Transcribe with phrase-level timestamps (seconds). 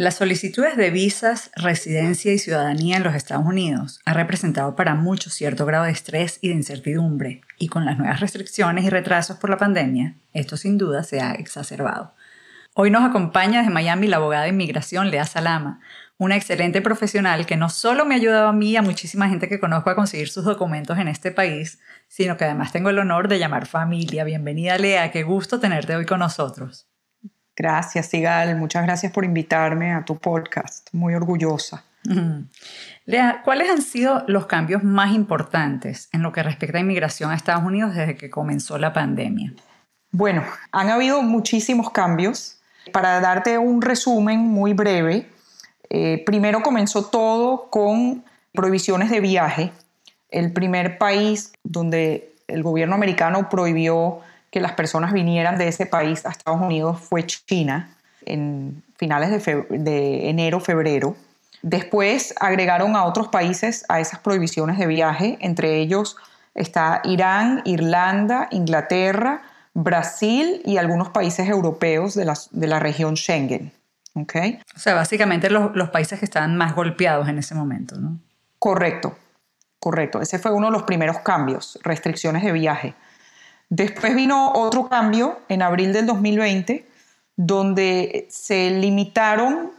[0.00, 5.34] Las solicitudes de visas, residencia y ciudadanía en los Estados Unidos han representado para muchos
[5.34, 9.50] cierto grado de estrés y de incertidumbre, y con las nuevas restricciones y retrasos por
[9.50, 12.14] la pandemia, esto sin duda se ha exacerbado.
[12.72, 15.80] Hoy nos acompaña desde Miami la abogada de inmigración Lea Salama,
[16.16, 19.50] una excelente profesional que no solo me ha ayudado a mí y a muchísima gente
[19.50, 23.28] que conozco a conseguir sus documentos en este país, sino que además tengo el honor
[23.28, 24.24] de llamar familia.
[24.24, 26.89] Bienvenida Lea, qué gusto tenerte hoy con nosotros.
[27.56, 28.56] Gracias, Sigal.
[28.56, 30.88] Muchas gracias por invitarme a tu podcast.
[30.92, 31.84] Muy orgullosa.
[33.04, 37.34] Lea, ¿cuáles han sido los cambios más importantes en lo que respecta a inmigración a
[37.34, 39.52] Estados Unidos desde que comenzó la pandemia?
[40.10, 40.42] Bueno,
[40.72, 42.56] han habido muchísimos cambios.
[42.92, 45.28] Para darte un resumen muy breve,
[45.90, 49.72] eh, primero comenzó todo con prohibiciones de viaje.
[50.30, 54.20] El primer país donde el gobierno americano prohibió
[54.50, 60.28] que las personas vinieran de ese país a Estados Unidos fue China en finales de,
[60.28, 61.16] enero, febrero.
[61.62, 66.16] Después agregaron a otros países a esas prohibiciones de viaje, entre ellos
[66.54, 69.42] está Irán, Irlanda, Inglaterra,
[69.72, 73.72] Brasil y algunos países europeos de la, de la región Schengen.
[74.14, 74.58] ¿Okay?
[74.74, 78.18] O sea, básicamente los, los, países que estaban más golpeados en ese momento, ¿no?
[78.58, 79.16] Correcto,
[79.78, 80.20] correcto.
[80.20, 82.94] Ese fue uno de los primeros cambios, restricciones de viaje.
[83.70, 86.86] Después vino otro cambio en abril del 2020,
[87.36, 89.70] donde se limitaron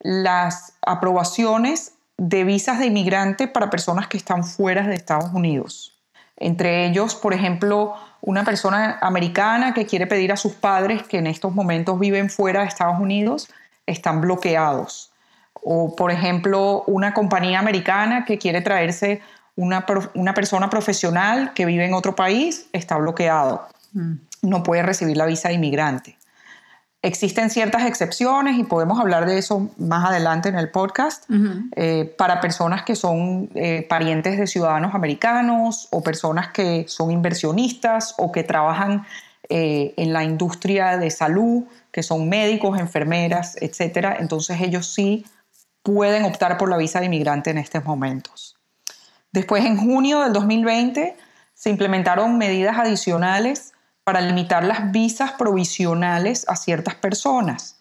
[0.00, 5.94] las aprobaciones de visas de inmigrante para personas que están fuera de Estados Unidos.
[6.36, 11.28] Entre ellos, por ejemplo, una persona americana que quiere pedir a sus padres que en
[11.28, 13.48] estos momentos viven fuera de Estados Unidos,
[13.86, 15.12] están bloqueados.
[15.54, 19.22] O, por ejemplo, una compañía americana que quiere traerse
[19.56, 19.86] una,
[20.34, 24.12] persona profesional que vive en otro país está bloqueado, mm.
[24.42, 26.16] no puede recibir la visa de inmigrante.
[27.02, 31.24] Existen ciertas excepciones y podemos hablar de eso más adelante en el podcast
[31.76, 38.14] eh, para personas que son eh, parientes de ciudadanos americanos o personas que son inversionistas
[38.18, 39.06] o que trabajan
[39.48, 44.16] eh, en la industria de salud, que son médicos, enfermeras, etc.
[44.18, 45.24] Entonces ellos sí
[45.84, 48.55] pueden optar por la visa de inmigrante en estos momentos.
[49.32, 51.16] Después, en junio del 2020,
[51.54, 53.72] se implementaron medidas adicionales
[54.04, 57.80] para limitar las visas provisionales a ciertas personas,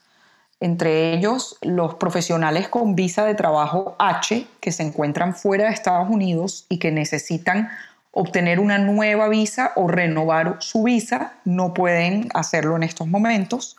[0.60, 6.10] entre ellos los profesionales con visa de trabajo H que se encuentran fuera de Estados
[6.10, 7.70] Unidos y que necesitan
[8.12, 13.76] obtener una nueva visa o renovar su visa, no pueden hacerlo en estos momentos,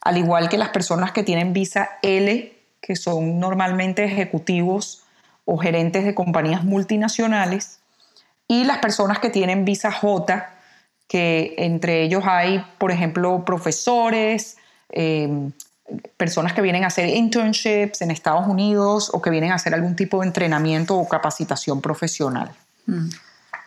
[0.00, 5.04] al igual que las personas que tienen visa L, que son normalmente ejecutivos
[5.50, 7.78] o gerentes de compañías multinacionales
[8.46, 10.46] y las personas que tienen visa J,
[11.08, 14.58] que entre ellos hay, por ejemplo, profesores,
[14.90, 15.52] em,
[16.18, 19.96] personas que vienen a hacer internships en Estados Unidos o que vienen a hacer algún
[19.96, 22.50] tipo de entrenamiento o capacitación profesional.
[22.84, 23.08] Mm.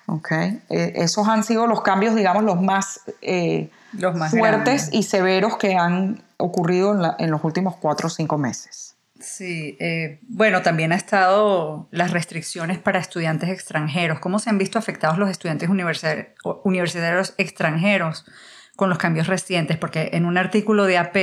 [0.05, 0.61] Okay.
[0.69, 5.57] E, esos han sido los cambios, digamos, los más, eh, los más fuertes y severos
[5.57, 8.93] que han ocurrido en los últimos cuatro o cinco meses.
[9.21, 14.19] Sí, eh, bueno, también ha estado las restricciones para estudiantes extranjeros.
[14.19, 18.25] ¿Cómo se han visto afectados los estudiantes universitarios extranjeros
[18.75, 19.77] con los cambios recientes?
[19.77, 21.17] Porque en un artículo de AP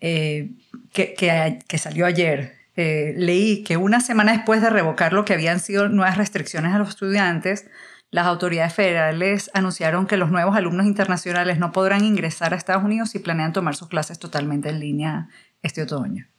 [0.00, 0.50] eh,
[0.92, 5.88] que, salió ayer, eh, leí que una semana después de revocar lo que habían sido
[5.88, 7.66] nuevas restricciones a los estudiantes,
[8.10, 13.10] las autoridades federales anunciaron que los nuevos alumnos internacionales no podrán ingresar a Estados Unidos
[13.10, 15.28] si planean tomar sus clases totalmente en línea
[15.62, 16.31] este otoño.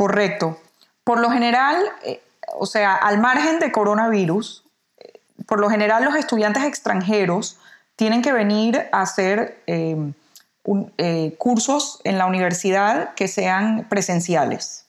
[0.00, 0.58] Correcto.
[1.04, 2.22] Por lo general, eh,
[2.58, 4.64] o sea, al margen de coronavirus,
[4.96, 7.58] eh, por lo general los estudiantes extranjeros
[7.96, 14.86] tienen que venir a hacer eh, cursos en la universidad que sean presenciales.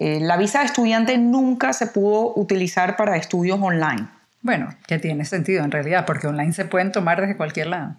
[0.00, 4.08] la visa de estudiante nunca se pudo utilizar para estudios online.
[4.42, 7.94] Bueno, que tiene sentido en realidad, porque online se pueden tomar desde cualquier lado.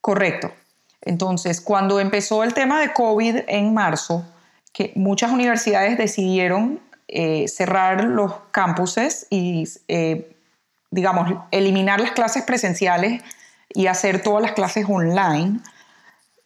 [0.00, 0.52] Correcto.
[1.00, 4.24] Entonces, cuando empezó el tema de COVID en marzo,
[4.72, 10.34] que muchas universidades decidieron eh, cerrar los campuses y, eh,
[10.90, 13.22] digamos, eliminar las clases presenciales
[13.74, 15.60] y hacer todas las clases online.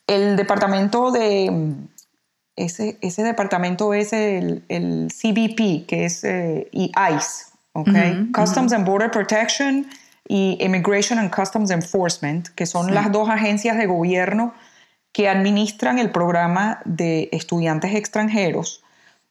[0.06, 1.72] El departamento de...
[2.56, 8.30] Ese, ese departamento es el, el, CBP, que es eh, ICE, okay?
[8.34, 9.86] Customs and Border Protection
[10.26, 14.54] y Immigration and Customs Enforcement, que son las dos agencias de gobierno
[15.16, 18.84] que administran el programa de estudiantes extranjeros,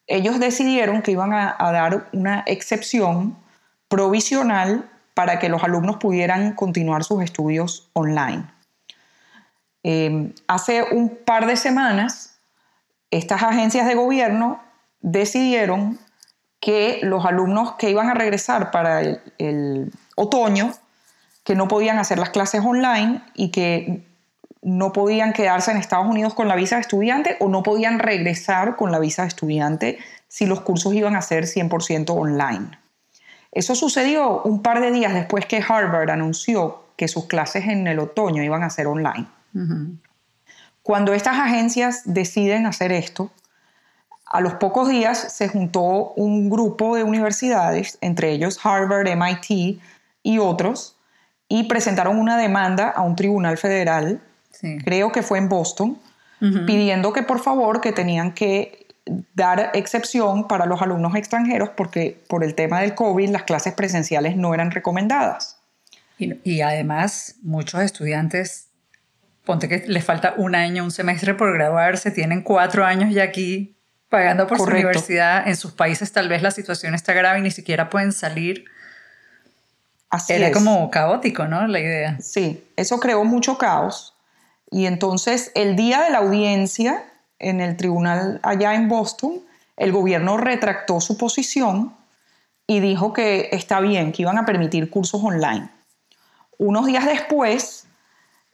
[0.08, 3.38] ellos decidieron que iban a, dar una excepción
[3.88, 8.46] provisional para que los alumnos pudieran continuar sus estudios online.
[9.84, 12.40] Eh, hace un par de semanas,
[13.12, 14.64] estas agencias de gobierno
[15.02, 16.00] decidieron
[16.60, 19.02] que los alumnos que iban a regresar para
[19.38, 20.74] el otoño
[21.44, 24.05] que no podían hacer las clases online y que
[24.66, 28.76] no podían quedarse en Estados Unidos con la visa de estudiante o no podían regresar
[28.76, 32.72] con la visa de estudiante si los cursos iban a ser 100% online.
[33.52, 38.00] Eso sucedió un par de días después que Harvard anunció que sus clases en el
[38.00, 39.28] otoño iban a ser online.
[40.82, 43.30] Cuando estas agencias deciden hacer esto,
[44.26, 49.80] a los pocos días se juntó un grupo de universidades, entre ellos Harvard, MIT
[50.24, 50.98] y otros,
[51.48, 54.22] y presentaron una demanda a un tribunal federal,
[54.84, 56.00] creo que fue en Boston,
[56.68, 58.86] pidiendo que por favor que tenían que
[59.34, 64.36] dar excepción para los alumnos extranjeros porque por el tema del COVID las clases presenciales
[64.36, 65.58] no eran recomendadas.
[66.18, 68.68] Y, además muchos estudiantes,
[69.44, 73.76] ponte que les falta un año, un semestre por graduarse, tienen cuatro años ya aquí
[74.10, 75.48] pagando por su universidad.
[75.48, 78.66] En sus países tal vez la situación está grave y ni siquiera pueden salir
[80.30, 81.68] era como caótico, ¿no?
[81.68, 82.18] La idea.
[82.20, 84.15] Sí, eso creó mucho caos.
[84.76, 87.06] Y entonces, el día de la audiencia
[87.40, 89.40] en el tribunal allá en Boston,
[89.78, 91.96] el gobierno retractó su posición
[92.68, 95.70] y dijo que está bien, que iban a permitir cursos online.
[96.58, 97.88] Unos días después,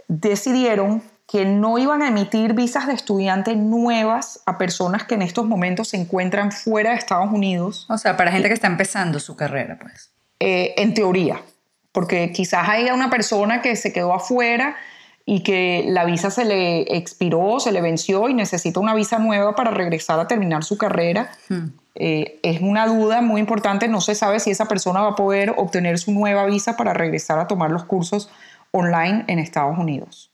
[0.07, 5.47] decidieron que no iban a emitir visas de estudiante nuevas a personas que en estos
[5.47, 7.88] momentos se encuentran fuera de Estados Unidos.
[7.89, 10.12] O sea, para gente que está empezando su carrera, pues.
[10.39, 11.41] Eh, en teoría,
[11.91, 14.77] porque quizás haya una persona que se quedó afuera
[15.25, 19.56] y que la visa se le expiró, se le venció y necesita una visa nueva
[19.56, 21.31] para regresar a terminar su carrera.
[21.50, 21.68] Hmm.
[21.95, 25.53] Eh, es una duda muy importante, no se sabe si esa persona va a poder
[25.57, 28.29] obtener su nueva visa para regresar a tomar los cursos
[28.71, 30.31] online en Estados Unidos.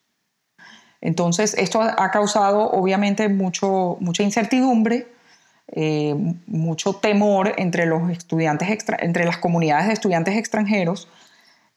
[1.01, 5.07] Entonces, esto ha causado obviamente mucho, mucha incertidumbre
[5.69, 8.69] eh, mucho temor entre los estudiantes,
[8.99, 11.09] entre las comunidades de estudiantes extranjeros.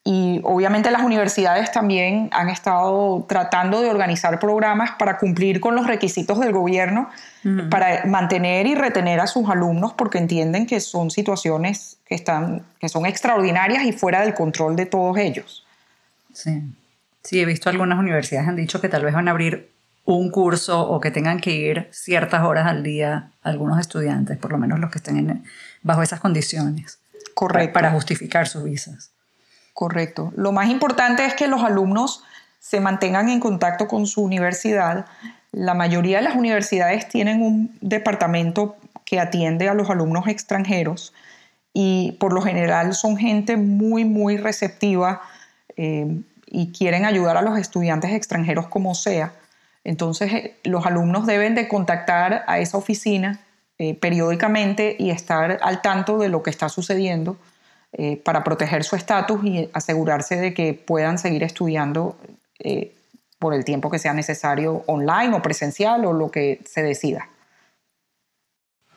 [0.02, 5.86] Y obviamente las universidades también han estado tratando de organizar programas para cumplir con los
[5.86, 7.10] requisitos del gobierno,
[7.70, 12.88] para mantener y retener a sus alumnos, porque entienden que son situaciones que, están, que
[12.88, 15.66] son extraordinarias y fuera del control de todos ellos.
[16.32, 16.62] Sí.
[17.22, 19.70] Sí, he visto algunas universidades han dicho que tal vez van a abrir
[20.04, 24.58] un curso o que tengan que ir ciertas horas al día algunos estudiantes, por lo
[24.58, 25.44] menos los que estén
[25.82, 26.98] bajo esas condiciones.
[27.34, 27.74] Correcto.
[27.74, 29.12] Para, justificar sus visas.
[29.80, 30.30] Correcto.
[30.36, 32.22] Lo más importante es que los alumnos
[32.58, 35.06] se mantengan en contacto con su universidad.
[35.52, 41.14] La mayoría de las universidades tienen un departamento que atiende a los alumnos extranjeros
[41.72, 45.22] y por lo general son gente muy, muy receptiva
[45.78, 49.32] eh, y quieren ayudar a los estudiantes extranjeros como sea.
[49.82, 53.40] Entonces, eh, los alumnos deben de contactar a esa oficina
[53.78, 57.38] eh, periódicamente y estar al tanto de lo que está sucediendo
[57.92, 62.16] eh, para proteger su estatus y asegurarse de que puedan seguir estudiando
[63.38, 67.30] por el tiempo que sea necesario online o presencial o lo que se decida.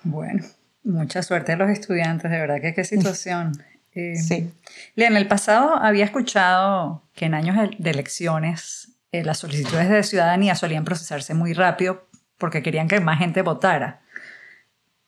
[0.03, 0.43] Bueno,
[0.83, 3.53] mucha suerte a los estudiantes, de verdad que qué situación.
[3.93, 4.53] sí.
[4.95, 10.03] Lea, en el pasado había escuchado que en años de elecciones eh, las solicitudes de
[10.03, 12.07] ciudadanía solían procesarse muy rápido
[12.37, 14.01] porque querían que más gente votara.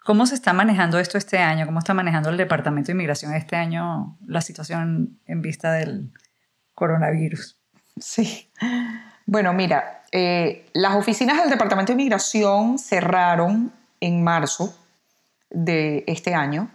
[0.05, 1.65] ¿Cómo se está manejando esto este año?
[1.65, 6.13] ¿Cómo está manejando el Departamento de Inmigración este año la situación en vista del
[6.75, 7.57] coronavirus?
[7.99, 8.47] Sí.
[9.25, 14.77] Bueno, mira, eh, las oficinas del Departamento de Inmigración cerraron en marzo
[15.49, 16.69] de este año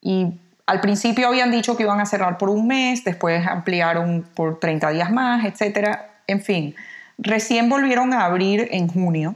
[0.00, 4.58] y al principio habían dicho que iban a cerrar por un mes, después ampliaron por
[4.58, 6.22] 30 días más, etcétera.
[6.26, 6.74] En fin,
[7.18, 9.34] recién volvieron a abrir en junio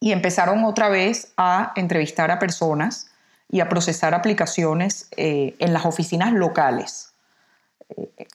[0.00, 3.10] y empezaron otra vez a entrevistar a personas
[3.50, 7.12] y a procesar aplicaciones eh, en las oficinas locales.
[7.96, 8.26] Eh,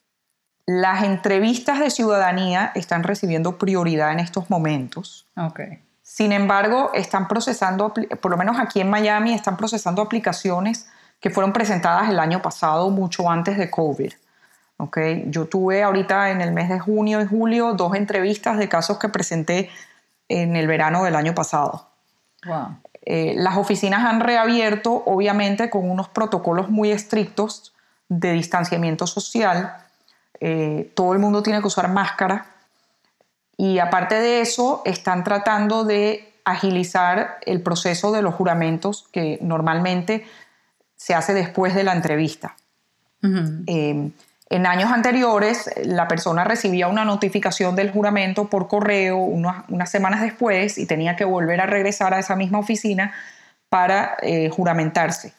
[0.66, 5.28] las entrevistas de ciudadanía están recibiendo prioridad en estos momentos.
[5.36, 5.80] Okay.
[6.02, 10.88] Sin embargo, están procesando, por lo menos aquí en Miami, están procesando aplicaciones
[11.20, 14.14] que fueron presentadas el año pasado, mucho antes de COVID.
[14.78, 15.26] Okay.
[15.28, 19.10] Yo tuve ahorita en el mes de junio y julio dos entrevistas de casos que
[19.10, 19.70] presenté
[20.42, 21.88] en el verano del año pasado.
[22.46, 22.78] Wow.
[23.06, 27.74] Eh, las oficinas han reabierto, obviamente, con unos protocolos muy estrictos
[28.08, 29.78] de distanciamiento social.
[30.40, 32.48] Eh, todo el mundo tiene que usar máscara.
[33.58, 40.26] Y aparte de eso, están tratando de agilizar el proceso de los juramentos que normalmente
[40.96, 42.56] se hace después de la entrevista.
[43.68, 44.12] Eh,
[44.54, 50.78] en años anteriores, la persona recibía una notificación del juramento por correo unas, semanas después
[50.78, 53.14] y tenía que volver a regresar a esa misma oficina
[53.70, 55.34] para eh, juramentarse.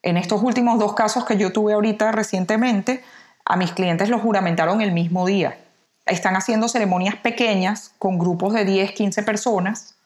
[0.00, 3.02] En estos últimos dos casos que yo tuve ahorita recientemente,
[3.44, 5.58] a mis clientes los juramentaron el mismo día.
[6.06, 9.96] Están haciendo ceremonias pequeñas con grupos de 10, 15 personas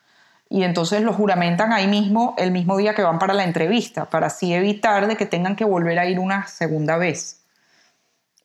[0.49, 4.29] y entonces los juramentan ahí mismo el mismo día que van para la entrevista, para
[4.29, 7.40] así evitar de que tengan que volver a ir una segunda vez.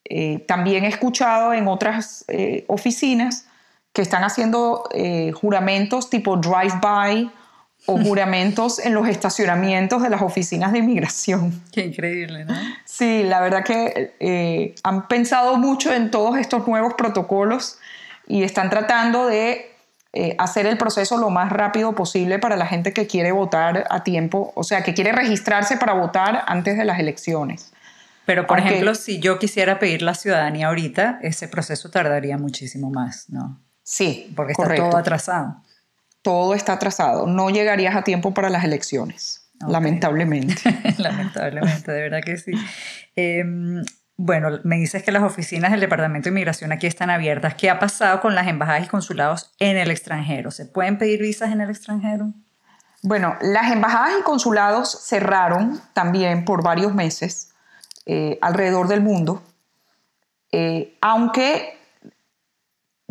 [0.07, 3.47] Eh, también he escuchado en otras eh, oficinas
[3.91, 7.31] que están haciendo eh, juramentos tipo drive-by
[7.87, 11.63] o juramentos en los estacionamientos de las oficinas de inmigración.
[11.71, 12.53] Qué increíble, ¿no?
[12.85, 17.79] Sí, la verdad que han pensado mucho en todos estos nuevos protocolos
[18.27, 19.71] y están tratando de
[20.37, 24.53] hacer el proceso lo más rápido posible para la gente que quiere votar a tiempo,
[24.55, 27.73] o sea, que quiere registrarse para votar antes de las elecciones.
[28.25, 33.29] Pero, por ejemplo, si yo quisiera pedir la ciudadanía ahorita, ese proceso tardaría muchísimo más,
[33.29, 33.61] ¿no?
[33.83, 35.61] Sí, porque está todo atrasado
[36.25, 37.27] todo está atrasado.
[37.27, 40.55] No llegarías a tiempo para las elecciones, lamentablemente.
[40.97, 42.51] lamentablemente, de verdad que sí.
[43.15, 43.85] Em,
[44.17, 47.53] bueno, me dices que las oficinas del Departamento de Inmigración aquí están abiertas.
[47.53, 50.49] ¿Qué ha pasado con las embajadas y consulados en el extranjero?
[50.49, 52.33] ¿Se pueden pedir visas en el extranjero?
[53.03, 57.51] Bueno, las embajadas y consulados cerraron también por varios meses
[58.05, 59.41] eh, alrededor del mundo,
[60.51, 61.77] eh, aunque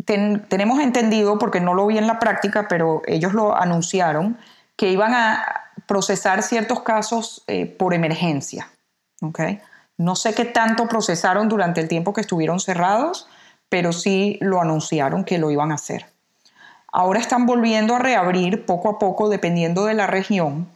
[0.05, 4.37] tenemos entendido, porque no lo vi en la práctica, pero ellos lo anunciaron,
[4.75, 5.43] que iban a
[5.87, 8.69] procesar ciertos casos eh, por emergencia.
[9.21, 9.59] ¿okay?
[9.97, 13.27] No sé qué tanto procesaron durante el tiempo que estuvieron cerrados,
[13.69, 16.05] pero sí lo anunciaron que lo iban a hacer.
[16.91, 20.69] Ahora están volviendo a reabrir poco a poco dependiendo de la región.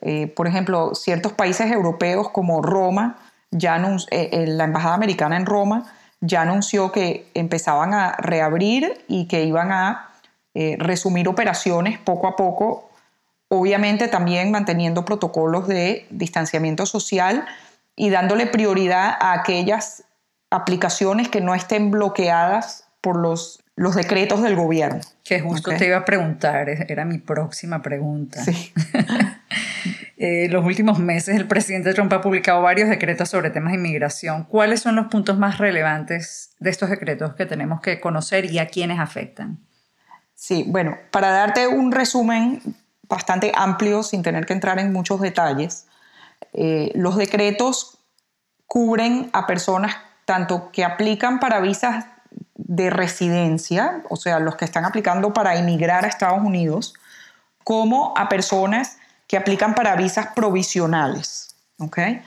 [0.00, 3.18] Eh, por ejemplo, ciertos países europeos como Roma,
[3.50, 9.44] ya eh, la Embajada Americana en Roma ya anunció que empezaban a reabrir y que
[9.44, 10.10] iban a
[10.54, 12.90] eh, resumir operaciones poco a poco,
[13.48, 17.46] obviamente también manteniendo protocolos de distanciamiento social
[17.94, 20.04] y dándole prioridad a aquellas
[20.50, 25.00] aplicaciones que no estén bloqueadas por los, los decretos del gobierno.
[25.22, 28.42] Que justo te iba a preguntar, era mi próxima pregunta.
[28.42, 28.72] Sí.
[30.20, 34.42] Eh, los últimos meses el presidente Trump ha publicado varios decretos sobre temas de inmigración.
[34.44, 38.66] ¿Cuáles son los puntos más relevantes de estos decretos que tenemos que conocer y a
[38.66, 39.60] quiénes afectan?
[40.34, 42.60] Sí, bueno, para darte un resumen
[43.08, 45.86] bastante amplio sin tener que entrar en muchos detalles,
[46.52, 47.98] eh, los decretos
[48.66, 52.06] cubren a personas tanto que aplican para visas
[52.56, 56.94] de residencia, o sea, los que están aplicando para inmigrar a Estados Unidos,
[57.62, 58.97] como a personas
[59.28, 61.54] que aplican para visas provisionales.
[61.78, 62.22] ¿okay?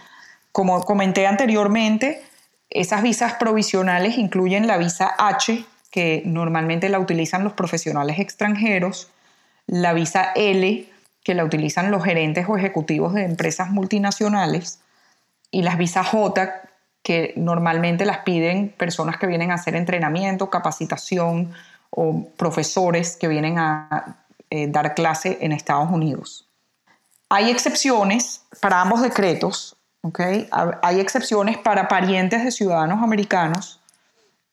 [0.51, 2.24] Como comenté anteriormente,
[2.70, 9.10] esas visas provisionales incluyen la visa H, que normalmente la utilizan los profesionales extranjeros,
[9.67, 10.88] la visa L,
[11.24, 14.79] que la utilizan los gerentes o ejecutivos de empresas multinacionales,
[15.50, 16.62] y las visas J,
[17.03, 21.51] que normalmente las piden personas que vienen a hacer entrenamiento, capacitación
[21.89, 26.50] o profesores que vienen a eh, dar clase en Estados Unidos.
[27.34, 30.50] Hay excepciones para ambos decretos, ¿okay?
[30.82, 33.80] Hay excepciones para parientes de ciudadanos americanos,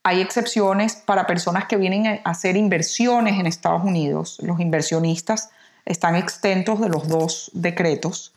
[0.05, 4.39] hay excepciones para personas que vienen a hacer inversiones en Estados Unidos.
[4.43, 5.51] Los inversionistas
[5.87, 8.33] están exentos de los dos decretos.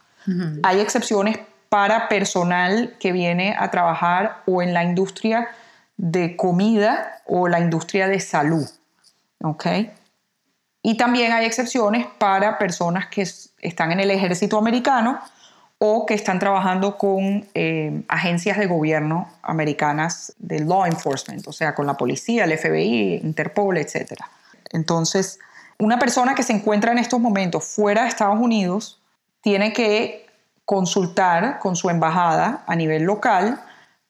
[0.63, 1.37] Hay excepciones
[1.69, 5.49] para personal que viene a trabajar o en la industria
[5.97, 8.67] de comida o la industria de salud.
[9.43, 9.91] ¿okay?
[10.81, 13.27] Y también hay excepciones para personas que
[13.61, 15.19] están en el ejército americano
[15.83, 21.73] o que están trabajando con eh, agencias de gobierno americanas de law enforcement, o sea,
[21.73, 24.13] con la policía, el FBI, Interpol, etc.
[24.71, 25.39] Entonces,
[25.79, 29.01] una persona que se encuentra en estos momentos fuera de Estados Unidos
[29.41, 30.27] tiene que
[30.65, 33.59] consultar con su embajada a nivel local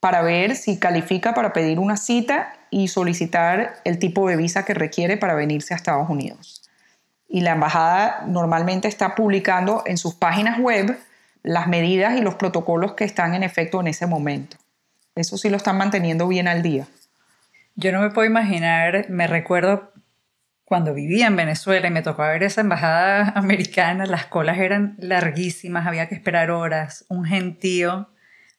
[0.02, 4.74] para ver si califica para pedir una cita y solicitar el tipo de visa que
[4.74, 6.61] requiere para venirse a Estados Unidos
[7.32, 10.98] y la embajada normalmente está publicando en sus páginas web
[11.44, 14.58] las medidas y los protocolos que están en efecto en ese momento.
[15.16, 16.88] Eso sí lo están manteniendo bien al día.
[17.76, 19.94] Yo no me puedo imaginar, me recuerdo
[20.66, 25.88] cuando vivía en Venezuela y me tocó ver esa embajada americana, las colas eran larguísimas,
[25.88, 28.10] había que esperar horas, un gentío.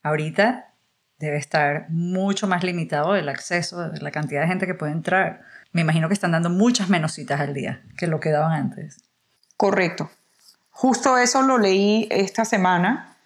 [0.02, 0.72] Ahorita
[1.18, 5.42] debe estar mucho más limitado el acceso, la cantidad de gente que puede entrar.
[5.72, 8.98] Me imagino que están dando muchas menos citas al día que lo que daban antes.
[9.56, 10.10] Correcto.
[10.70, 13.16] Justo eso lo leí esta semana,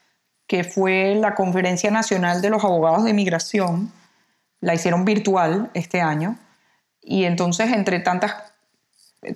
[0.47, 3.93] que fue la Conferencia Nacional de los Abogados de Inmigración.
[4.61, 6.39] La hicieron virtual este año.
[7.03, 8.35] Y entonces, entre tantas,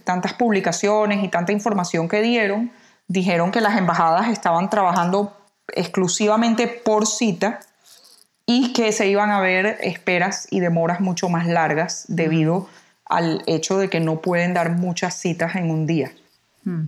[0.04, 2.72] tantas publicaciones y tanta información que dieron,
[3.08, 5.36] dijeron que las embajadas estaban trabajando
[5.74, 7.60] exclusivamente por cita
[8.46, 12.68] y que se iban a ver esperas y demoras mucho más largas debido
[13.10, 16.12] al hecho de que no pueden dar muchas citas en un día.
[16.64, 16.84] Hmm.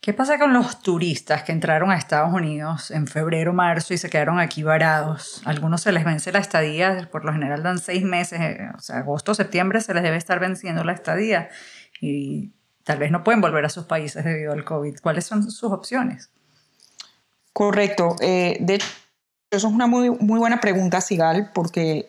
[0.00, 4.08] ¿Qué pasa con los turistas que entraron a Estados Unidos en febrero, marzo y se
[4.08, 5.42] quedaron aquí varados?
[5.44, 8.98] algunos se les vence la estadía, por lo general dan seis meses, eh, o sea,
[8.98, 11.50] agosto, septiembre se les debe estar venciendo la estadía
[12.00, 12.52] y
[12.84, 14.98] tal vez no pueden volver a sus países debido al COVID.
[15.02, 16.30] ¿Cuáles son sus opciones?
[17.52, 18.16] Correcto.
[18.20, 18.88] Eh, de hecho,
[19.50, 22.08] eso es una muy, muy buena pregunta, Sigal, porque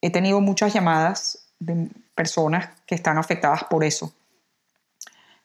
[0.00, 1.45] he tenido muchas llamadas
[2.14, 4.14] personas que están afectadas por eso.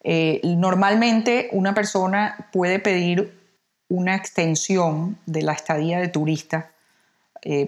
[0.03, 3.39] Eh, normalmente una persona puede pedir
[3.87, 6.71] una extensión de la estadía de turista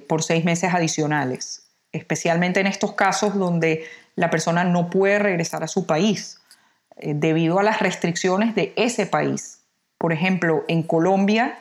[0.08, 3.86] por seis meses adicionales, especialmente en estos casos donde
[4.16, 6.40] la persona no puede regresar a su país
[6.96, 9.62] debido a las restricciones de ese país.
[9.98, 11.58] Por ejemplo, en Colombia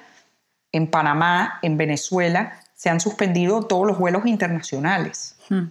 [0.72, 5.36] en Panamá, en Venezuela, se han suspendido todos los vuelos internacionales.
[5.48, 5.66] Hmm.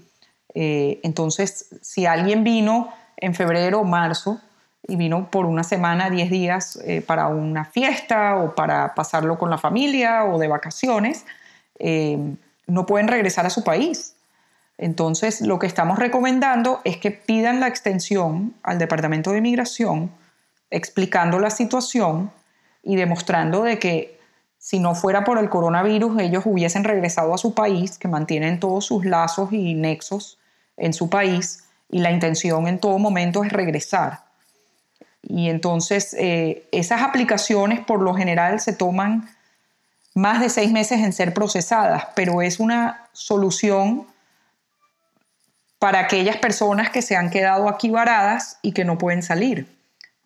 [0.54, 4.42] Eh, entonces, si alguien vino en febrero o marzo
[4.88, 9.50] y vino por una semana, 10 días eh, para una fiesta o para pasarlo con
[9.50, 11.26] la familia o de vacaciones,
[11.80, 12.18] eh,
[12.68, 14.16] no pueden regresar a su país.
[14.78, 20.12] Entonces, lo que estamos recomendando es que pidan la extensión al Departamento de Inmigración,
[20.72, 22.32] explicando la situación
[22.82, 24.20] y demostrando de que
[24.58, 28.86] si no fuera por el coronavirus, ellos hubiesen regresado a su país, que mantienen todos
[28.86, 30.40] sus lazos y nexos
[30.82, 34.20] en su país, y la intención en todo momento es regresar.
[35.24, 39.30] Y entonces eh, esas aplicaciones por lo general se toman
[40.14, 44.08] más de seis meses en ser procesadas, pero es una solución
[45.80, 49.68] para aquellas personas que se han quedado aquí varadas y que no pueden salir.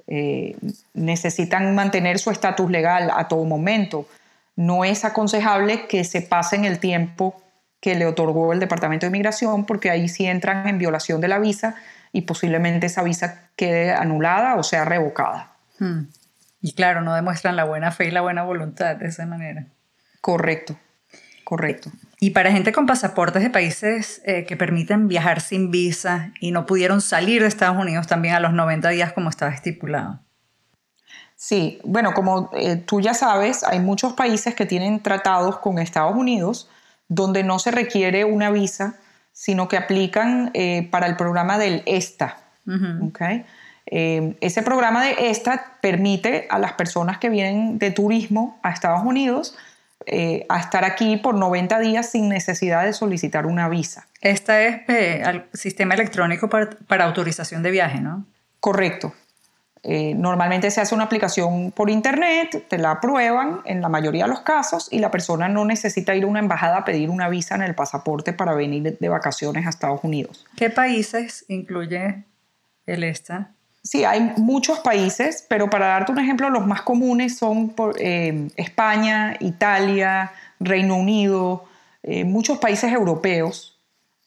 [0.08, 0.56] Eh,
[0.94, 4.08] necesitan mantener su estatus legal a todo momento
[4.56, 7.42] no es aconsejable que se pasen el tiempo
[7.80, 11.40] que le otorgó el Departamento de Inmigración, porque ahí sí entran en violación de la
[11.40, 11.76] visa
[12.12, 15.52] y posiblemente esa visa quede anulada o sea revocada.
[15.80, 16.04] Hmm.
[16.62, 19.68] Y claro, no demuestran la buena fe y la buena voluntad de esa manera.
[20.22, 20.78] Correcto,
[21.44, 21.92] correcto.
[22.20, 26.66] Y para gente con pasaportes de países eh, que permiten viajar sin visa y no
[26.66, 30.22] pudieron salir de Estados Unidos también a los 90 días como estaba estipulado.
[31.36, 36.16] Sí, bueno, como eh, tú ya sabes, hay muchos países que tienen tratados con Estados
[36.16, 36.70] Unidos
[37.08, 38.96] donde no se requiere una visa,
[39.32, 42.38] sino que aplican eh, para el programa del ESTA.
[43.86, 49.04] Eh, ese programa de ESTA permite a las personas que vienen de turismo a Estados
[49.04, 49.56] Unidos
[50.50, 54.06] a estar aquí por 90 días sin necesidad de solicitar una visa.
[54.22, 58.24] Este es el sistema electrónico para autorización de viaje, ¿no?
[58.60, 59.14] Correcto.
[59.88, 64.32] Eh, normalmente se hace una aplicación por internet, te la aprueban en la mayoría de
[64.32, 67.54] los casos y la persona no necesita ir a una embajada a pedir una visa
[67.54, 70.44] en el pasaporte para venir de vacaciones a Estados Unidos.
[70.56, 72.24] ¿Qué países incluye
[72.88, 73.52] el ESTA?
[73.84, 78.48] Sí, hay muchos países, pero para darte un ejemplo, los más comunes son por, eh,
[78.56, 81.66] España, Italia, Reino Unido,
[82.02, 83.75] eh, muchos países europeos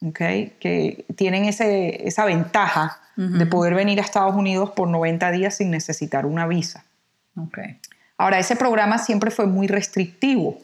[0.06, 5.56] okay, que tienen ese, esa ventaja de poder venir a Estados Unidos por 90 días
[5.56, 6.84] sin necesitar una visa.
[7.36, 7.80] Okay.
[8.16, 10.58] Ahora, ese programa siempre fue muy restrictivo.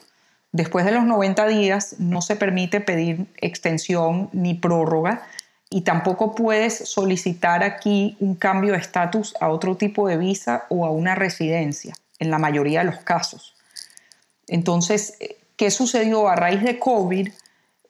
[0.52, 5.22] Después de los 90 días no se permite pedir extensión ni prórroga
[5.68, 10.86] y tampoco puedes solicitar aquí un cambio de estatus a otro tipo de visa o
[10.86, 13.56] a una residencia, en la mayoría de los casos.
[14.46, 15.18] Entonces,
[15.56, 17.30] ¿qué sucedió a raíz de COVID?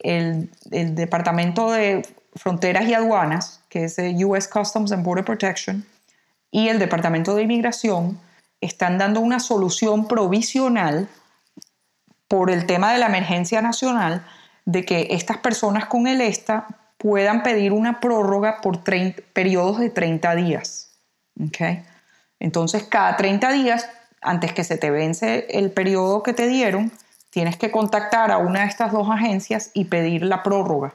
[0.04, 5.84] El, el Departamento de Fronteras y Aduanas, que es el US Customs and Border Protection,
[6.52, 8.20] y el Departamento de Inmigración
[8.60, 11.08] están dando una solución provisional
[12.28, 14.24] por el tema de la emergencia nacional
[14.64, 20.34] de que estas personas con el ESTA puedan pedir una prórroga por periodos de 30
[20.36, 20.92] días.
[21.48, 21.84] ¿okay?
[22.40, 23.88] Entonces, cada 30 días,
[24.22, 26.92] antes que se te vence el periodo que te dieron,
[27.34, 30.94] tienes que contactar a una de estas dos agencias y pedir la prórroga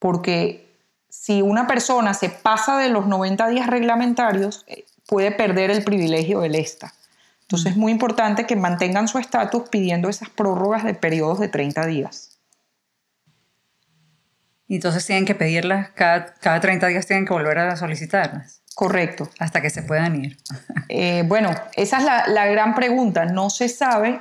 [0.00, 0.66] porque
[1.08, 6.40] si una persona se pasa de los 90 días reglamentarios, eh, puede perder el privilegio
[6.40, 6.92] del ESTA.
[7.42, 11.86] Entonces es muy importante que mantengan su estatus pidiendo esas prórrogas de periodos de 30
[11.86, 12.38] días.
[14.66, 18.62] Y entonces tienen que pedirlas, cada, cada 30 días tienen que volver a solicitarlas.
[18.76, 19.28] Correcto.
[19.40, 20.38] Hasta que se puedan ir.
[20.88, 23.26] Eh, bueno, esa es la, la, gran pregunta.
[23.26, 24.20] No se sabe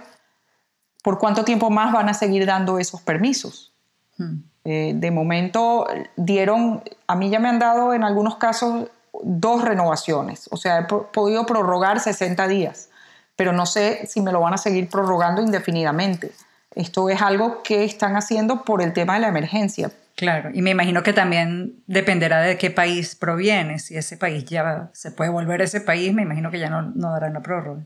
[1.04, 3.74] por cuánto tiempo más van a seguir dando esos permisos.
[4.18, 4.42] Hmm.
[4.66, 8.90] Eh, de momento dieron, a mí ya me han dado en algunos casos
[9.24, 12.90] dos renovaciones, o sea, he podido prorrogar 60 días,
[13.36, 16.32] pero no sé si me lo van a seguir prorrogando indefinidamente.
[16.76, 19.92] Esto es algo que están haciendo por el tema de la emergencia.
[20.16, 23.80] Claro, y me imagino que también dependerá de qué país proviene.
[23.80, 26.82] Si ese país ya se puede volver a ese país, me imagino que ya no,
[26.82, 27.82] no darán la prórroga.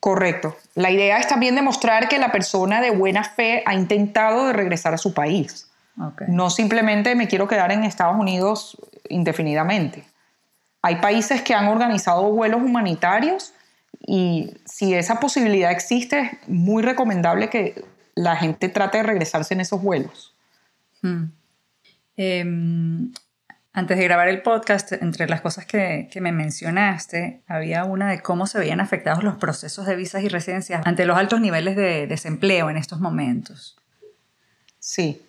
[0.00, 0.56] Correcto.
[0.74, 4.94] La idea es también demostrar que la persona de buena fe ha intentado de regresar
[4.94, 5.68] a su país.
[6.28, 10.04] No simplemente me quiero quedar en Estados Unidos indefinidamente.
[10.80, 13.52] Hay países que han organizado vuelos humanitarios
[14.06, 17.84] y si esa posibilidad existe, es muy recomendable que
[18.14, 20.34] la gente trate de regresarse en esos vuelos.
[21.02, 21.24] Hmm.
[22.16, 23.12] Em,
[23.78, 28.20] antes de grabar el podcast, entre las cosas que, que, me mencionaste, había una de
[28.20, 32.06] cómo se veían afectados los procesos de visas y residencias ante los altos niveles de
[32.06, 33.76] desempleo en estos momentos.
[34.78, 35.22] Sí,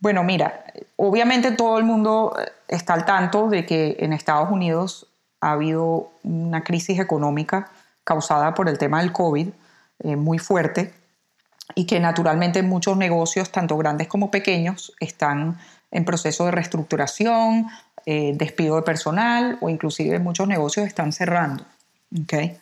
[0.00, 0.64] bueno, mira,
[0.96, 5.08] obviamente todo el mundo eh, está al tanto de que en Estados Unidos
[5.40, 7.70] ha habido una crisis económica
[8.04, 9.48] causada por el tema del COVID
[10.00, 10.92] eh, muy fuerte
[11.74, 15.58] y que naturalmente muchos negocios, tanto grandes como pequeños, están
[15.90, 17.66] en proceso de reestructuración,
[18.04, 21.64] eh, despido de personal o inclusive muchos negocios están cerrando.
[22.22, 22.56] ¿okay?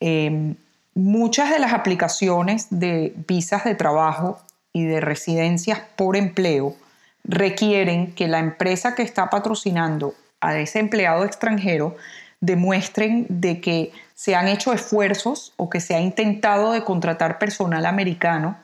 [0.00, 0.54] Em,
[0.94, 4.40] muchas de las aplicaciones de visas de trabajo
[4.72, 6.76] y de residencias por empleo
[7.24, 11.96] requieren que la empresa que está patrocinando a ese empleado extranjero
[12.40, 17.86] demuestren de que se han hecho esfuerzos o que se ha intentado de contratar personal
[17.86, 18.56] americano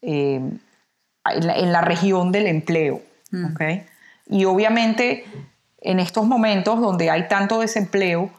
[0.00, 0.40] eh,
[1.32, 3.02] en, la, región del empleo.
[3.30, 3.54] Mm.
[4.30, 5.24] Y obviamente
[5.80, 8.30] en estos momentos donde hay tanto desempleo,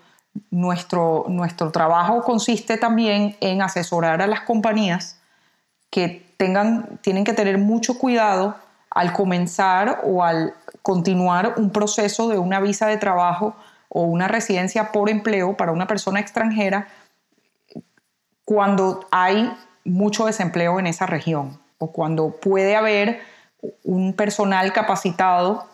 [0.52, 5.19] nuestro, nuestro trabajo consiste también en asesorar a las compañías
[5.89, 8.56] que tengan, tienen que tener mucho cuidado
[8.91, 13.56] al comenzar o al continuar un proceso de una visa de trabajo
[13.89, 16.88] o una residencia por empleo para una persona extranjera
[18.45, 19.52] cuando hay
[19.84, 23.22] mucho desempleo en esa región o cuando puede haber
[23.84, 25.68] un personal capacitado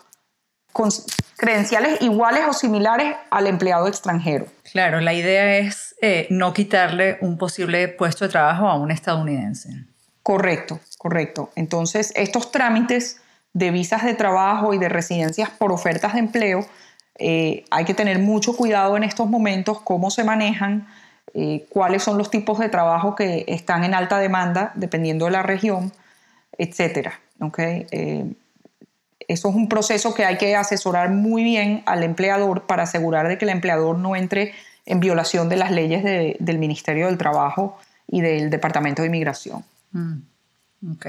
[0.72, 0.89] con
[1.38, 4.48] credenciales iguales o similares al empleado extranjero.
[4.72, 9.70] Claro, la idea es eh, no quitarle un posible puesto de trabajo a un estadounidense.
[10.22, 11.52] Correcto, correcto.
[11.56, 13.22] Entonces, estos trámites
[13.54, 16.65] de visas de trabajo y de residencias por ofertas de empleo,
[17.18, 20.88] eh, hay que tener mucho cuidado en estos momentos, cómo se manejan,
[21.34, 25.44] eh, cuáles son los tipos de trabajo que están en alta demanda, dependiendo de la
[25.44, 25.92] región,
[26.58, 27.10] etc.
[27.40, 27.88] ¿okay?
[27.92, 28.26] Eh,
[29.28, 33.38] eso es un proceso que hay que asesorar muy bien al empleador para asegurar de
[33.38, 34.54] que el empleador no entre
[34.86, 39.66] en violación de las leyes del Ministerio del Trabajo y del Departamento de Inmigración.
[39.92, 40.18] Mm,
[40.92, 41.06] ok.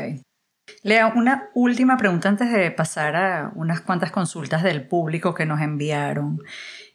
[0.83, 5.61] Lea, una última pregunta antes de pasar a unas cuantas consultas del público que nos
[5.61, 6.43] enviaron.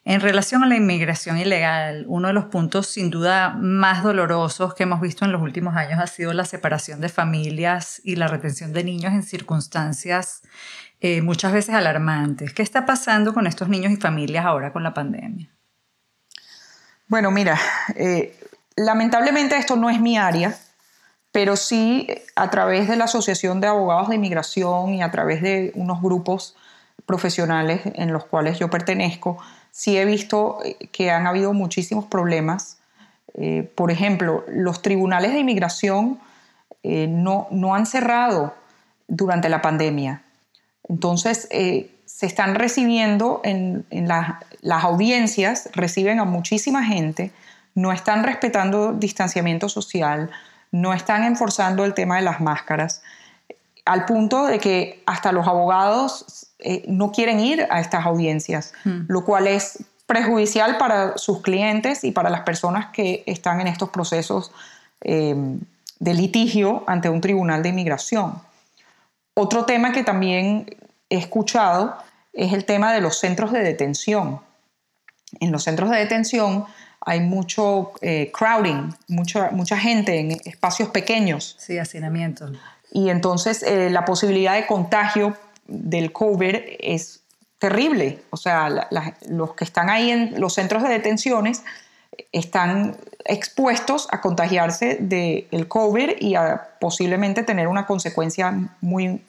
[0.04, 4.82] En relación a la inmigración ilegal, uno de los puntos sin duda más dolorosos que
[4.82, 8.72] hemos visto en los últimos años ha sido la separación de familias y la retención
[8.72, 10.42] de niños en circunstancias
[11.00, 12.52] eh, muchas veces alarmantes.
[12.52, 15.48] ¿Qué está pasando con estos niños y familias ahora con la pandemia?
[17.06, 17.58] Bueno, mira,
[17.94, 18.36] eh,
[18.74, 20.56] lamentablemente esto no es mi área,
[21.30, 25.70] pero sí a través de la Asociación de Abogados de Inmigración y a través de
[25.76, 26.56] unos grupos
[27.06, 29.38] profesionales en los cuales yo pertenezco,
[29.72, 32.78] sí he visto eh, que han habido muchísimos problemas.
[33.34, 36.20] Eh, por ejemplo, los tribunales de inmigración
[36.84, 38.54] eh, no, no, han cerrado
[39.08, 40.22] durante la pandemia.
[40.88, 47.30] Entonces, se están recibiendo en, en las audiencias, reciben a muchísima gente,
[47.74, 50.30] no están respetando distanciamiento social,
[50.72, 53.02] no están enforzando el tema de las máscaras,
[53.84, 59.02] al punto de que hasta los abogados eh, no quieren ir a estas audiencias, hmm.
[59.08, 63.90] lo cual es perjudicial para sus clientes y para las personas que están en estos
[63.90, 64.52] procesos
[65.00, 65.34] eh,
[65.98, 68.34] de litigio ante un tribunal de inmigración.
[69.34, 70.66] Otro tema que también
[71.08, 71.96] he escuchado
[72.32, 74.40] es el tema de los centros de detención.
[75.40, 76.66] En los centros de detención
[77.00, 81.56] hay mucho eh, crowding, mucha, mucha gente en espacios pequeños.
[81.58, 82.50] Sí, hacinamiento.
[82.92, 85.34] Y entonces eh, la posibilidad de contagio
[85.66, 87.22] del COVID es
[87.58, 88.20] terrible.
[88.30, 88.88] O sea,
[89.28, 91.64] los que están ahí en los centros de detenciones
[92.32, 98.52] están expuestos a contagiarse del COVID y a posiblemente tener una consecuencia
[98.82, 99.24] muy,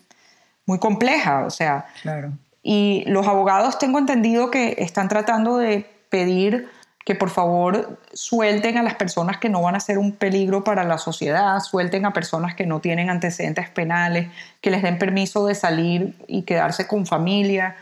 [0.66, 1.46] muy compleja.
[1.46, 2.34] O sea, claro.
[2.62, 6.70] y los abogados tengo entendido que están tratando de pedir
[7.06, 10.84] que por favor suelten a las personas que no van a ser un peligro para
[10.84, 14.30] la sociedad, suelten a personas que no tienen antecedentes penales,
[14.62, 17.76] que les den permiso de salir y quedarse con familia,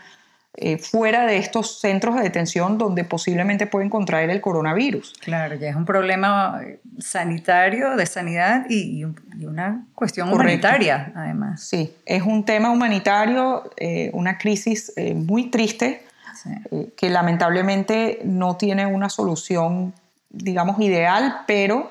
[0.54, 5.14] eh, fuera de estos centros de detención donde posiblemente pueden contraer el coronavirus.
[5.22, 6.60] Claro, ya es un problema
[6.98, 9.04] sanitario, de sanidad y,
[9.46, 11.66] una cuestión humanitaria, además.
[11.66, 16.02] Sí, es un tema humanitario, eh, una crisis eh, muy triste
[16.46, 19.94] eh, que lamentablemente no tiene una solución,
[20.30, 21.90] digamos, ideal, pero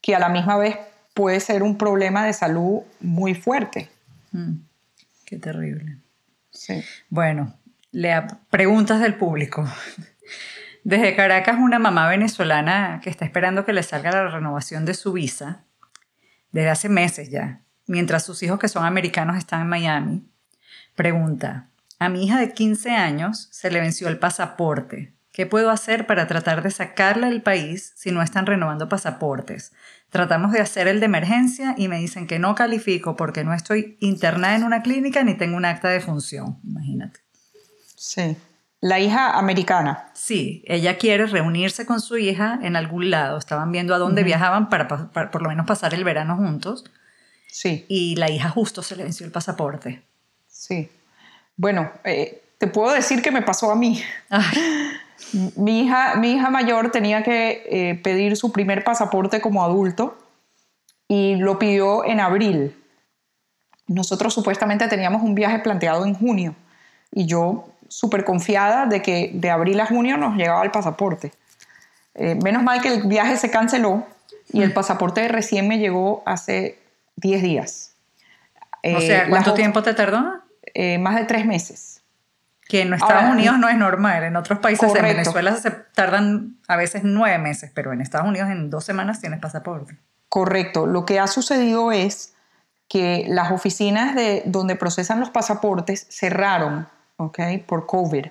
[0.00, 0.76] que a la misma vez
[1.14, 3.88] puede ser un problema de salud muy fuerte.
[4.32, 4.54] Mm,
[5.24, 5.98] qué terrible.
[6.50, 6.82] Sí.
[7.08, 7.54] Bueno,
[7.90, 9.66] lea preguntas del público.
[10.84, 15.12] Desde Caracas, una mamá venezolana que está esperando que le salga la renovación de su
[15.12, 15.62] visa,
[16.50, 20.26] desde hace meses ya, mientras sus hijos que son americanos están en Miami,
[20.96, 21.68] pregunta,
[22.02, 25.14] a mi hija de 15 años se le venció el pasaporte.
[25.32, 29.72] ¿Qué puedo hacer para tratar de sacarla del país si no están renovando pasaportes?
[30.10, 33.96] Tratamos de hacer el de emergencia y me dicen que no califico porque no estoy
[34.00, 36.58] internada en una clínica ni tengo un acta de función.
[36.64, 37.20] Imagínate.
[37.96, 38.36] Sí.
[38.82, 40.10] La hija americana.
[40.12, 43.38] Sí, ella quiere reunirse con su hija en algún lado.
[43.38, 46.84] Estaban viendo a dónde viajaban para, para, por lo menos pasar el verano juntos.
[47.50, 47.86] Sí.
[47.88, 50.02] Y la hija justo se le venció el pasaporte.
[50.46, 50.90] Sí.
[51.62, 54.02] Bueno, eh, te puedo decir que me pasó a mí.
[55.56, 60.18] Mi hija, mi hija mayor tenía que eh, pedir su primer pasaporte como adulto
[61.06, 62.76] y lo pidió en abril.
[63.86, 66.56] Nosotros supuestamente teníamos un viaje planteado en junio
[67.12, 71.32] y yo súper confiada de que de abril a junio nos llegaba el pasaporte.
[72.16, 74.04] Eh, menos mal que el viaje se canceló
[74.52, 74.74] y el mm.
[74.74, 76.80] pasaporte recién me llegó hace
[77.16, 77.94] 10 días.
[78.82, 80.42] o sea, ¿cuánto tiempo te tardó?
[80.74, 82.02] Eh, más de tres meses.
[82.68, 86.76] Que en Estados Unidos no es normal, en otros países, en Venezuela se tardan a
[86.76, 89.98] veces nueve meses, pero en Estados Unidos en dos semanas tienes pasaporte.
[90.30, 92.32] Correcto, lo que ha sucedido es
[92.88, 97.40] que las oficinas de donde procesan los pasaportes cerraron, ¿ok?
[97.66, 98.26] Por COVID.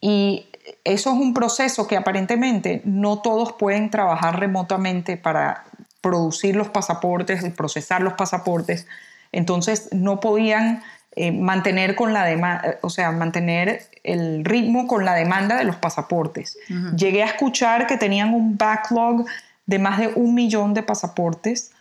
[0.00, 0.48] Y
[0.84, 5.64] eso es un proceso que aparentemente no todos pueden trabajar remotamente para
[6.00, 8.86] producir los pasaportes y procesar los pasaportes.
[9.32, 10.82] Entonces no podían
[11.18, 15.76] eh, mantener con la demanda, o sea, mantener el ritmo con la demanda de los
[15.76, 16.58] pasaportes.
[16.94, 19.24] Llegué a escuchar que tenían un backlog
[19.64, 21.72] de más de un millón de pasaportes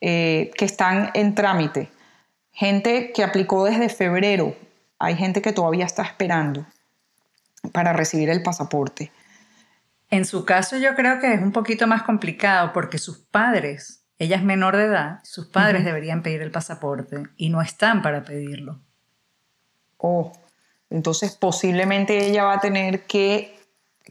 [0.00, 1.90] eh, que están en trámite.
[2.52, 4.54] Gente que aplicó desde febrero.
[5.00, 6.64] Hay gente que todavía está esperando
[7.72, 9.10] para recibir el pasaporte.
[10.08, 14.36] En su caso yo creo que es un poquito más complicado porque sus padres ella
[14.36, 18.78] es menor de edad, sus padres deberían pedir el pasaporte y no están para pedirlo.
[19.98, 20.32] Oh,
[20.90, 23.58] entonces posiblemente ella va a tener que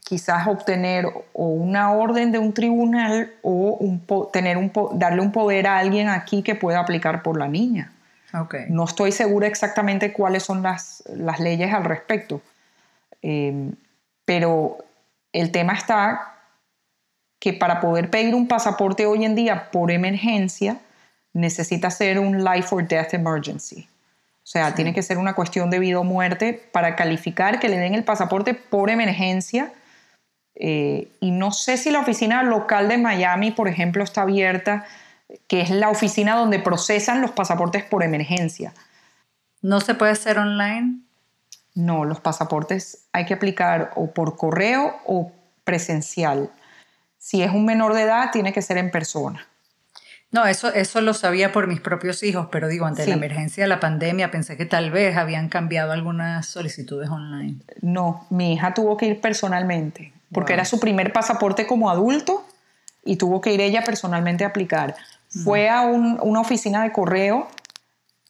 [0.04, 5.68] quizás obtener o una orden de un tribunal o un tener un darle un poder
[5.68, 7.94] a alguien aquí que pueda aplicar por la niña.
[8.34, 8.66] Okay.
[8.70, 12.42] No estoy segura exactamente cuáles son las, las leyes al respecto,
[13.22, 13.72] eh,
[14.24, 14.78] pero
[15.34, 16.31] el tema está
[17.42, 20.78] que para poder pedir un pasaporte hoy en día por emergencia
[21.34, 23.90] necesita ser un life or death emergency.
[24.44, 27.80] O sea, tiene que ser una cuestión de vida o muerte para calificar que le
[27.80, 29.74] den el pasaporte por emergencia.
[30.54, 34.86] Eh, y no sé si la oficina local de Miami, por ejemplo, está abierta,
[35.48, 38.72] que es la oficina donde procesan los pasaportes por emergencia.
[39.64, 41.00] ¿No se puede hacer online?
[41.74, 45.32] No, los pasaportes hay que aplicar o por correo o
[45.64, 46.52] presencial.
[47.22, 49.48] Si es un menor de edad, tiene que ser en persona.
[50.32, 53.68] No, eso, eso lo sabía por mis propios hijos, pero digo, ante la emergencia de
[53.68, 57.58] la pandemia pensé que tal vez habían cambiado algunas solicitudes online.
[57.82, 62.44] No, mi hija tuvo que ir personalmente, porque era su primer pasaporte como adulto
[63.06, 64.96] y tuvo que ir ella personalmente a aplicar.
[65.44, 67.48] Fue a una oficina de correo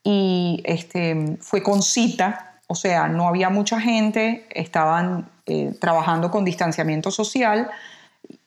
[0.04, 6.43] y este, fue con cita, o sea, no había mucha gente, estaban eh, trabajando con
[6.43, 7.71] distanciamiento social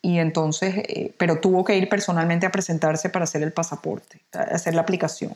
[0.02, 4.74] y entonces, eh, pero tuvo que ir personalmente a presentarse para hacer el pasaporte, hacer
[4.74, 5.32] la aplicación.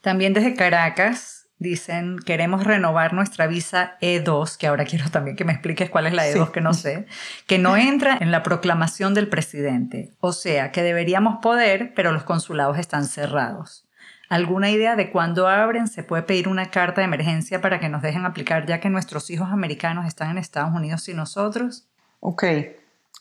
[0.00, 5.52] También desde Caracas dicen, queremos renovar nuestra visa E2, que ahora quiero también que me
[5.52, 7.06] expliques cuál es la E2 que no sé,
[7.46, 10.10] que no entra en la proclamación del presidente.
[10.20, 13.86] O sea, que deberíamos poder, pero los consulados están cerrados.
[14.28, 15.88] ¿Alguna idea de cuándo abren?
[15.88, 19.28] ¿Se puede pedir una carta de emergencia para que nos dejen aplicar ya que nuestros
[19.30, 21.86] hijos americanos están en Estados Unidos y nosotros?
[22.20, 22.44] Ok,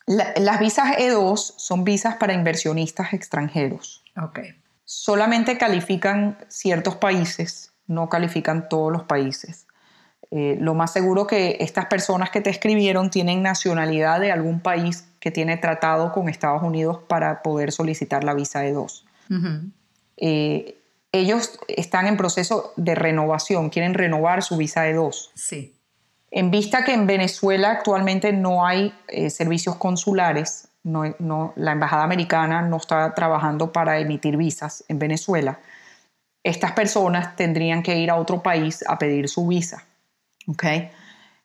[0.07, 4.03] las visas E2 son visas para inversionistas extranjeros.
[4.21, 4.55] Okay.
[4.83, 9.67] Solamente califican ciertos países, no califican todos los países.
[10.31, 15.05] Eh, lo más seguro que estas personas que te escribieron tienen nacionalidad de algún país
[15.19, 19.03] que tiene tratado con Estados Unidos para poder solicitar la visa E2.
[20.17, 20.77] Eh,
[21.11, 25.31] ellos están en proceso de renovación, quieren renovar su visa E2.
[25.33, 25.75] Sí.
[26.31, 32.77] En vista que en Venezuela actualmente no hay eh, servicios consulares, la Embajada Americana no
[32.77, 35.59] está trabajando para emitir visas en Venezuela,
[36.43, 39.83] estas personas tendrían que ir a otro país a pedir su visa.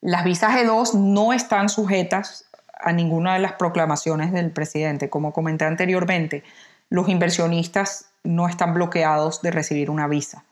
[0.01, 2.46] Las visas E2 no están sujetas
[2.79, 5.11] a ninguna de las proclamaciones del presidente.
[5.11, 6.44] Como comenté anteriormente,
[6.88, 10.44] los inversionistas no están bloqueados de recibir una visa.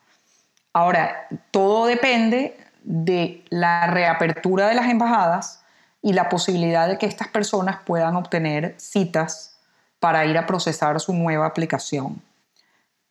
[0.73, 5.63] Ahora, todo depende de la reapertura de las embajadas
[6.03, 9.57] y la posibilidad de que estas personas puedan obtener citas
[9.99, 12.21] para ir a procesar su nueva aplicación.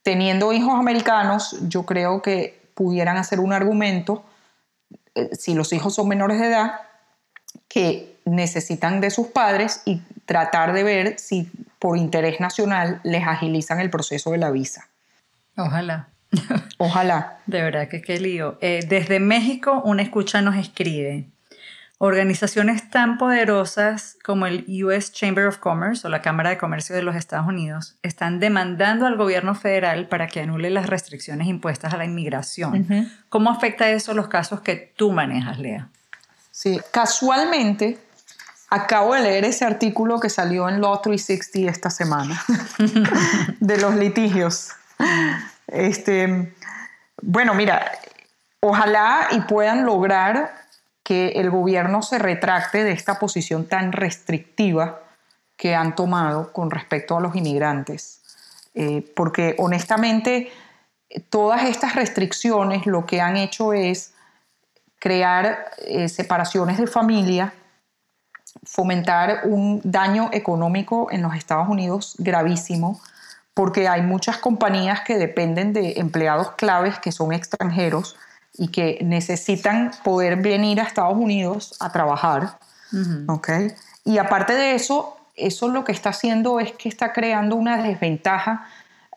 [0.03, 4.23] Teniendo hijos americanos, yo creo que pudieran hacer un argumento,
[5.15, 6.81] eh, si los hijos son menores de edad,
[7.67, 13.79] que necesitan de sus padres y tratar de ver si por interés nacional les agilizan
[13.79, 14.87] el proceso de la visa.
[15.57, 16.12] Ojalá.
[16.77, 17.37] Ojalá.
[17.45, 18.57] De verdad que qué lío.
[18.61, 21.27] Eh, desde México, una escucha nos escribe.
[21.99, 27.01] Organizaciones tan poderosas como el US Chamber of Commerce o la Cámara de Comercio de
[27.01, 31.97] los Estados Unidos están demandando al gobierno federal para que anule las restricciones impuestas a
[31.97, 33.09] la inmigración.
[33.29, 35.87] ¿Cómo afecta eso los casos que tú manejas, Lea?
[36.51, 37.99] Sí, casualmente
[38.69, 42.43] acabo de leer ese artículo que salió en Law 360 esta semana
[43.59, 44.71] de los litigios.
[45.67, 46.53] Este,
[47.21, 47.91] bueno, mira,
[48.59, 50.53] ojalá y puedan lograr
[51.03, 55.01] que el gobierno se retracte de esta posición tan restrictiva
[55.57, 58.21] que han tomado con respecto a los inmigrantes.
[58.73, 60.51] Eh, porque honestamente,
[61.29, 64.13] todas estas restricciones lo que han hecho es
[64.99, 67.53] crear eh, separaciones de familia,
[68.63, 73.01] fomentar un daño económico en los Estados Unidos gravísimo,
[73.53, 78.15] porque hay muchas compañías que dependen de empleados claves que son extranjeros
[78.57, 82.57] y que necesitan poder venir a Estados Unidos a trabajar.
[84.05, 88.67] Y aparte de eso, eso lo que está haciendo es que está creando una desventaja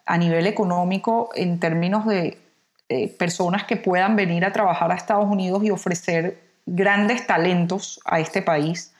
[0.06, 2.38] a nivel económico en términos de
[3.18, 8.42] personas que puedan venir a trabajar a Estados Unidos y ofrecer grandes talentos a este
[8.42, 8.92] país.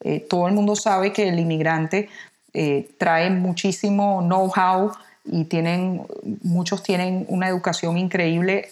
[0.00, 2.08] Eh, todo el mundo sabe que el inmigrante
[2.54, 4.92] eh, trae muchísimo know-how
[5.24, 6.06] y tienen,
[6.42, 8.70] muchos tienen una educación increíble.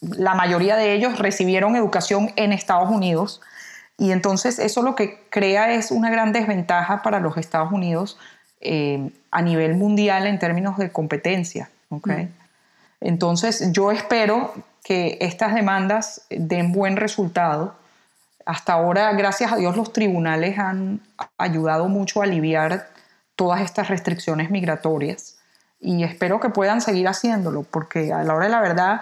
[0.00, 3.40] La mayoría de ellos recibieron educación en Estados Unidos
[3.98, 8.18] y entonces eso lo que crea es una gran desventaja para los Estados Unidos
[8.60, 11.70] eh, a nivel mundial en términos de competencia.
[11.88, 12.24] ¿okay?
[12.24, 12.32] Mm.
[13.00, 17.74] Entonces yo espero que estas demandas den buen resultado.
[18.46, 21.00] Hasta ahora, gracias a Dios, los tribunales han
[21.38, 22.93] ayudado mucho a aliviar
[23.36, 25.36] todas estas restricciones migratorias
[25.80, 29.00] y espero que puedan seguir haciéndolo porque a la hora de la verdad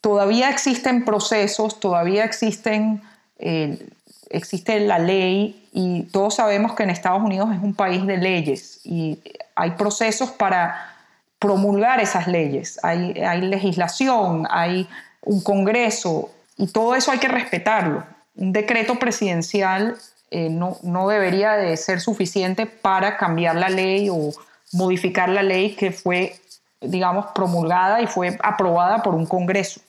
[0.00, 3.02] todavía existen procesos, todavía existen,
[3.38, 3.88] eh,
[4.30, 8.80] existe la ley y todos sabemos que en Estados Unidos es un país de leyes
[8.84, 9.20] y
[9.54, 10.94] hay procesos para
[11.38, 12.78] promulgar esas leyes.
[12.82, 14.88] Hay, hay legislación, hay
[15.22, 18.04] un Congreso y todo eso hay que respetarlo.
[18.36, 19.96] Un decreto presidencial
[20.36, 24.32] eh, no, no, debería de ser suficiente para cambiar la ley o
[24.74, 26.36] modificar la ley que fue,
[26.82, 29.80] digamos, promulgada y fue aprobada por un Congreso.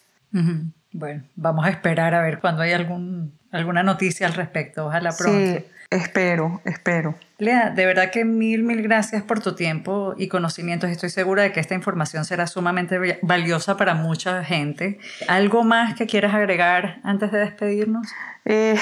[0.93, 4.86] Bueno, vamos a esperar a ver cuando hay algún, alguna noticia al respecto.
[4.86, 5.60] Ojalá pronto.
[5.60, 7.15] Sí, espero, espero.
[7.39, 10.89] Lea, de verdad que mil, mil gracias por tu tiempo y conocimientos.
[10.89, 14.97] Estoy segura de que esta información será sumamente valiosa para mucha gente.
[15.27, 18.07] ¿Algo más que quieras agregar antes de despedirnos?
[18.45, 18.77] Eh,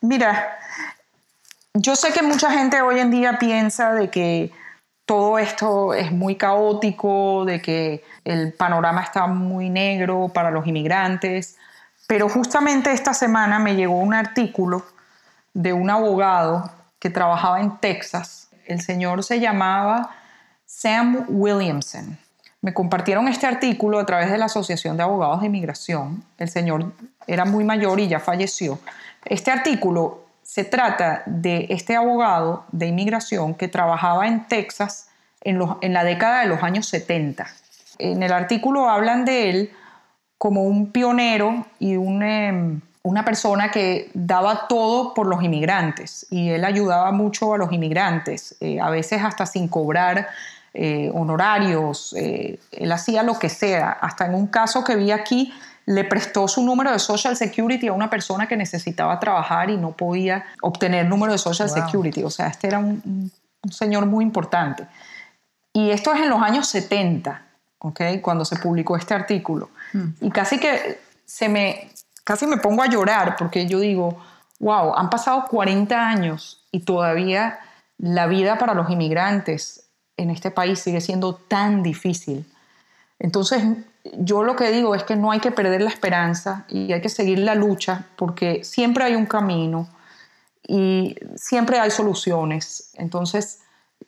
[0.00, 0.58] mira,
[1.74, 4.52] yo sé que mucha gente hoy en día piensa de que
[5.06, 11.56] todo esto es muy caótico, de que el panorama está muy negro para los inmigrantes,
[12.06, 14.84] pero justamente esta semana me llegó un artículo
[15.52, 16.70] de un abogado
[17.00, 18.48] que trabajaba en Texas.
[18.66, 20.10] El señor se llamaba
[20.64, 22.18] Sam Williamson.
[22.62, 26.24] Me compartieron este artículo a través de la Asociación de Abogados de Inmigración.
[26.38, 26.92] El señor
[27.26, 28.78] era muy mayor y ya falleció.
[29.26, 30.23] Este artículo
[30.54, 35.08] se trata de este abogado de inmigración que trabajaba en Texas
[35.40, 35.58] en,
[35.92, 37.44] la década de los años 70.
[37.98, 39.72] En el artículo hablan de él
[40.38, 46.64] como un pionero y em, una persona que daba todo por los inmigrantes y él
[46.64, 50.28] ayudaba mucho a los inmigrantes, eh, a veces hasta sin cobrar
[50.72, 53.90] eh, honorarios, eh, él hacía lo que sea.
[53.90, 55.52] Hasta en un caso que vi aquí,
[55.86, 59.92] le prestó su número de Social Security a una persona que necesitaba trabajar y no
[59.92, 62.22] podía obtener número de Social Security.
[62.22, 63.30] O sea, este era un,
[63.70, 64.86] señor muy importante.
[65.72, 67.42] Y esto es en los años 70,
[67.78, 68.20] ¿okay?
[68.20, 69.70] cuando se publicó este artículo.
[69.92, 70.10] Hmm.
[70.20, 71.90] Y casi que se me,
[72.22, 74.22] casi me pongo a llorar porque yo digo,
[74.60, 77.58] wow, han pasado 40 años y todavía
[77.98, 82.46] la vida para los inmigrantes en este país sigue siendo tan difícil.
[83.18, 83.62] Entonces,
[84.18, 87.08] yo lo que digo es que no hay que perder la esperanza y hay que
[87.08, 89.88] seguir la lucha porque siempre hay un camino
[90.66, 92.90] y siempre hay soluciones.
[92.94, 93.60] Entonces,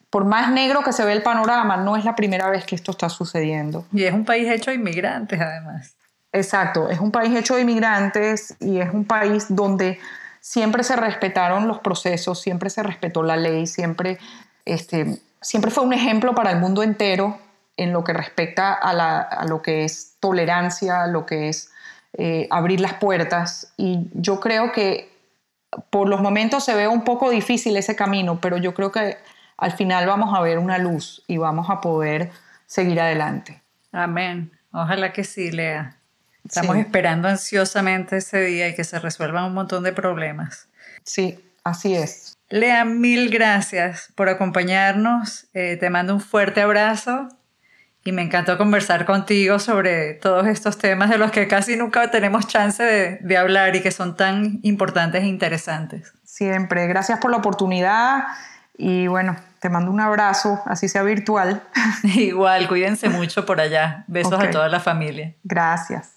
[0.09, 2.91] por más negro que se ve el panorama, no es la primera vez que esto
[2.91, 3.85] está sucediendo.
[3.91, 5.95] Y es un país hecho de inmigrantes, además.
[6.31, 9.99] Exacto, es un país hecho de inmigrantes y es un país donde
[10.39, 14.19] siempre se respetaron los procesos, siempre se respetó la ley, siempre,
[14.65, 17.39] este, siempre fue un ejemplo para el mundo entero
[17.77, 21.71] en lo que respecta a, lo que es tolerancia, a lo que es
[22.13, 23.71] eh, abrir las puertas.
[23.77, 25.15] Y yo creo que
[25.89, 29.17] por los momentos se ve un poco difícil ese camino, pero yo creo que
[29.57, 32.31] al final vamos a ver una luz y vamos a poder
[32.65, 33.61] seguir adelante.
[33.91, 34.51] Amén.
[34.71, 35.95] Ojalá que sí, Lea.
[36.43, 40.67] Estamos esperando ansiosamente ese día y que se resuelvan un montón de problemas.
[41.03, 42.37] Sí, así es.
[42.49, 45.47] Lea, mil gracias por acompañarnos.
[45.53, 47.27] Eh, te mando un fuerte abrazo
[48.07, 52.47] y me encantó conversar contigo sobre todos estos temas de los que casi nunca tenemos
[52.47, 56.13] chance de, hablar y que son tan importantes e interesantes.
[56.23, 58.23] Siempre, gracias por la oportunidad
[58.77, 61.61] y bueno, te mando un abrazo, así sea virtual.
[62.03, 64.05] Igual, cuídense mucho por allá.
[64.07, 65.33] Besos a toda la familia.
[65.43, 66.16] Gracias.